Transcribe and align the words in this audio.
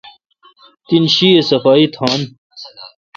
تین 0.87 1.03
شی 1.15 1.29
اؘ 1.37 1.43
صفائی 1.49 1.85
تھان۔ 1.95 2.21